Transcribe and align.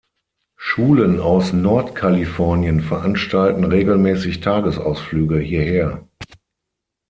Schulen 0.55 1.19
aus 1.19 1.53
Nordkalifornien 1.53 2.79
veranstalten 2.81 3.63
regelmäßig 3.65 4.39
Tagesausflüge 4.41 5.37
hierher. 5.37 6.07